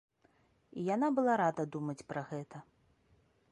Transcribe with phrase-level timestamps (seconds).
[0.77, 2.57] І яна была рада думаць пра гэта.